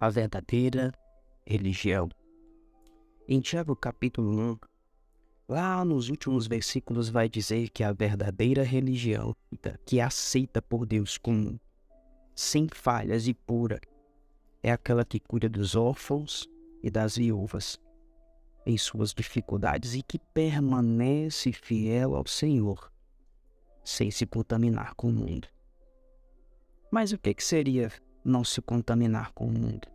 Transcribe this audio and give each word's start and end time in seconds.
a 0.00 0.08
verdadeira 0.08 0.94
religião. 1.46 2.08
Em 3.28 3.38
Tiago 3.38 3.76
capítulo 3.76 4.30
1, 4.30 4.58
lá 5.46 5.84
nos 5.84 6.08
últimos 6.08 6.46
versículos 6.46 7.10
vai 7.10 7.28
dizer 7.28 7.68
que 7.68 7.84
a 7.84 7.92
verdadeira 7.92 8.62
religião, 8.62 9.36
que 9.84 10.00
é 10.00 10.02
aceita 10.02 10.62
por 10.62 10.86
Deus 10.86 11.18
como 11.18 11.60
sem 12.34 12.66
falhas 12.72 13.28
e 13.28 13.34
pura, 13.34 13.78
é 14.62 14.72
aquela 14.72 15.04
que 15.04 15.20
cuida 15.20 15.50
dos 15.50 15.76
órfãos 15.76 16.48
e 16.82 16.90
das 16.90 17.18
viúvas 17.18 17.78
em 18.64 18.78
suas 18.78 19.12
dificuldades 19.12 19.94
e 19.94 20.02
que 20.02 20.18
permanece 20.18 21.52
fiel 21.52 22.16
ao 22.16 22.26
Senhor, 22.26 22.90
sem 23.84 24.10
se 24.10 24.24
contaminar 24.24 24.94
com 24.94 25.08
o 25.08 25.12
mundo. 25.12 25.46
Mas 26.90 27.12
o 27.12 27.18
que, 27.18 27.34
que 27.34 27.44
seria 27.44 27.92
não 28.24 28.44
se 28.44 28.60
contaminar 28.60 29.32
com 29.32 29.46
o 29.46 29.52
mundo. 29.52 29.88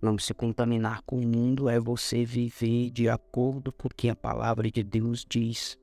Não 0.00 0.18
se 0.18 0.34
contaminar 0.34 1.02
com 1.02 1.18
o 1.18 1.26
mundo 1.26 1.68
é 1.68 1.80
você 1.80 2.24
viver 2.24 2.90
de 2.90 3.08
acordo 3.08 3.72
com 3.72 3.88
o 3.88 3.90
que 3.94 4.08
a 4.08 4.16
palavra 4.16 4.70
de 4.70 4.82
Deus 4.82 5.24
diz. 5.28 5.78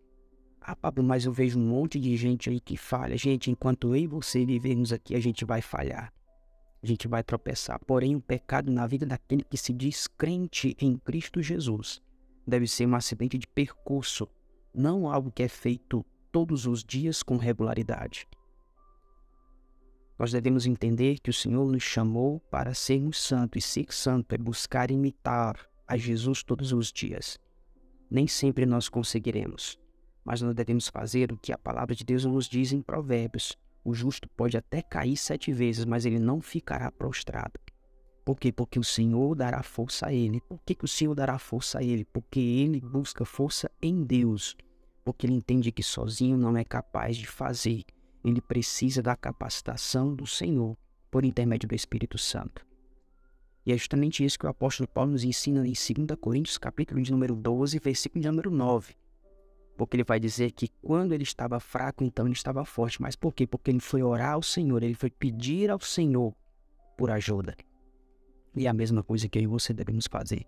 Ah, 0.59 0.75
Pablo, 0.75 1.03
mas 1.03 1.25
eu 1.25 1.34
vejo 1.34 1.59
um 1.59 1.67
monte 1.67 1.99
de 1.99 2.15
gente 2.15 2.49
aí 2.49 2.59
que 2.59 2.77
falha. 2.77 3.17
Gente, 3.17 3.49
enquanto 3.49 3.87
eu 3.87 3.95
e 3.95 4.07
você 4.07 4.45
vivemos 4.45 4.93
aqui, 4.93 5.15
a 5.15 5.20
gente 5.20 5.43
vai 5.43 5.61
falhar. 5.61 6.13
A 6.84 6.85
gente 6.85 7.07
vai 7.07 7.23
tropeçar. 7.23 7.79
Porém, 7.85 8.15
o 8.15 8.21
pecado 8.21 8.71
na 8.71 8.85
vida 8.85 9.05
daquele 9.05 9.43
que 9.43 9.57
se 9.57 9.73
diz 9.73 10.07
crente 10.07 10.75
em 10.79 10.98
Cristo 10.98 11.41
Jesus 11.41 12.01
deve 12.45 12.67
ser 12.67 12.87
um 12.87 12.95
acidente 12.95 13.37
de 13.37 13.48
percurso, 13.48 14.27
não 14.73 15.07
algo 15.07 15.31
que 15.31 15.43
é 15.43 15.48
feito 15.48 16.05
todos 16.31 16.65
os 16.65 16.84
dias 16.84 17.23
com 17.23 17.37
regularidade. 17.37 18.27
Nós 20.21 20.31
devemos 20.31 20.67
entender 20.67 21.17
que 21.17 21.31
o 21.31 21.34
Senhor 21.34 21.67
nos 21.67 21.81
chamou 21.81 22.39
para 22.52 22.75
sermos 22.75 23.20
santos, 23.20 23.66
e 23.66 23.67
ser 23.67 23.91
santo 23.91 24.35
é 24.35 24.38
buscar 24.38 24.91
imitar 24.91 25.67
a 25.88 25.98
Jesus 25.98 26.43
todos 26.43 26.71
os 26.71 26.91
dias. 26.91 27.40
Nem 28.07 28.27
sempre 28.27 28.68
nós 28.68 28.87
conseguiremos, 28.87 29.79
mas 30.23 30.40
nós 30.40 30.54
devemos 30.54 30.87
fazer 30.90 31.32
o 31.32 31.37
que 31.37 31.51
a 31.51 31.57
palavra 31.57 31.95
de 31.95 32.04
Deus 32.04 32.23
nos 32.23 32.48
diz 32.48 32.71
em 32.71 32.84
Provérbios. 32.84 33.57
O 33.84 33.95
justo 33.95 34.29
pode 34.37 34.55
até 34.55 34.84
cair 34.84 35.18
sete 35.18 35.51
vezes, 35.51 35.85
mas 35.85 36.05
ele 36.05 36.20
não 36.20 36.40
ficará 36.40 36.91
prostrado. 36.91 37.60
Por 38.23 38.40
quê? 38.40 38.51
Porque 38.51 38.77
o 38.77 38.84
Senhor 38.84 39.34
dará 39.34 39.63
força 39.63 40.05
a 40.05 40.13
ele. 40.13 40.40
Por 40.41 40.60
que, 40.63 40.76
que 40.76 40.85
o 40.85 40.88
Senhor 40.88 41.15
dará 41.15 41.40
força 41.40 41.79
a 41.79 41.84
ele? 41.84 42.05
Porque 42.05 42.40
ele 42.40 42.79
busca 42.79 43.26
força 43.26 43.71
em 43.82 44.04
Deus. 44.04 44.55
Porque 45.04 45.26
ele 45.26 45.34
entende 45.34 45.71
que 45.71 45.82
sozinho 45.82 46.38
não 46.38 46.55
é 46.55 46.63
capaz 46.63 47.17
de 47.17 47.26
fazer 47.26 47.84
ele 48.23 48.41
precisa 48.41 49.01
da 49.01 49.15
capacitação 49.15 50.13
do 50.13 50.27
Senhor 50.27 50.77
por 51.09 51.25
intermédio 51.25 51.67
do 51.67 51.75
Espírito 51.75 52.17
Santo. 52.17 52.65
E 53.65 53.71
é 53.71 53.77
justamente 53.77 54.23
isso 54.23 54.39
que 54.39 54.45
o 54.45 54.49
apóstolo 54.49 54.87
Paulo 54.87 55.11
nos 55.11 55.23
ensina 55.23 55.59
em 55.59 55.73
2 55.73 56.19
Coríntios, 56.19 56.57
capítulo 56.57 57.01
de 57.01 57.11
número 57.11 57.35
12, 57.35 57.79
versículo 57.79 58.21
de 58.21 58.27
número 58.27 58.49
9. 58.49 58.95
Porque 59.77 59.97
ele 59.97 60.03
vai 60.03 60.19
dizer 60.19 60.51
que 60.51 60.67
quando 60.81 61.13
ele 61.13 61.23
estava 61.23 61.59
fraco, 61.59 62.03
então 62.03 62.25
ele 62.25 62.33
estava 62.33 62.63
forte. 62.65 63.01
Mas 63.01 63.15
por 63.15 63.33
quê? 63.33 63.45
Porque 63.45 63.71
ele 63.71 63.79
foi 63.79 64.03
orar 64.03 64.33
ao 64.33 64.44
Senhor, 64.44 64.81
ele 64.83 64.95
foi 64.95 65.09
pedir 65.09 65.69
ao 65.69 65.79
Senhor 65.79 66.33
por 66.97 67.11
ajuda. 67.11 67.55
E 68.55 68.66
é 68.66 68.69
a 68.69 68.73
mesma 68.73 69.03
coisa 69.03 69.27
que 69.29 69.38
eu 69.39 69.44
e 69.44 69.47
você 69.47 69.73
devemos 69.73 70.07
fazer. 70.07 70.45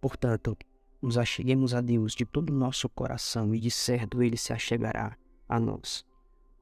Portanto, 0.00 0.56
nos 1.00 1.16
acheguemos 1.16 1.74
a 1.74 1.80
Deus 1.80 2.14
de 2.14 2.24
todo 2.24 2.50
o 2.50 2.56
nosso 2.56 2.88
coração 2.88 3.54
e 3.54 3.60
de 3.60 3.70
certo 3.70 4.22
ele 4.22 4.36
se 4.36 4.52
achegará 4.52 5.16
a 5.48 5.60
nós 5.60 6.04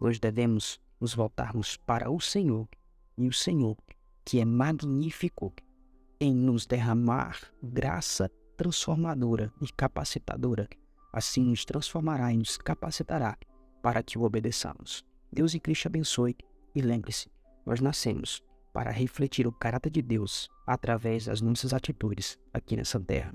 nós 0.01 0.19
devemos 0.19 0.81
nos 1.01 1.15
voltarmos 1.15 1.77
para 1.77 2.11
o 2.11 2.21
Senhor 2.21 2.69
e 3.17 3.27
o 3.27 3.33
Senhor, 3.33 3.77
que 4.25 4.41
é 4.41 4.45
magnífico 4.45 5.53
em 6.21 6.35
nos 6.35 6.67
derramar 6.67 7.41
graça 7.63 8.31
transformadora 8.57 9.53
e 9.61 9.69
capacitadora, 9.73 10.69
assim 11.13 11.45
nos 11.45 11.65
transformará 11.65 12.33
e 12.33 12.37
nos 12.37 12.57
capacitará 12.57 13.37
para 13.81 14.03
que 14.03 14.19
o 14.19 14.23
obedeçamos. 14.23 15.05
Deus 15.33 15.55
e 15.55 15.61
Cristo 15.61 15.87
abençoe 15.87 16.37
e 16.75 16.81
lembre-se, 16.81 17.31
nós 17.65 17.81
nascemos 17.81 18.43
para 18.73 18.91
refletir 18.91 19.47
o 19.47 19.53
caráter 19.53 19.91
de 19.91 20.03
Deus 20.03 20.49
através 20.67 21.27
das 21.27 21.41
nossas 21.41 21.73
atitudes 21.73 22.39
aqui 22.53 22.77
nessa 22.77 23.01
terra. 23.01 23.27